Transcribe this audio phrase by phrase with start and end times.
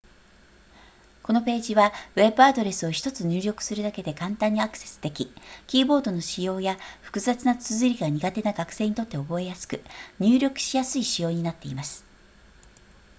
[1.21, 5.31] このページはウェブアドレスを1つ入力するだけで簡単にアクセスでき
[5.67, 9.79] キーボードの使用や複雑な綴りが苦手な学生にとって覚えやすく
[10.19, 12.03] 入力しやすい仕様になっています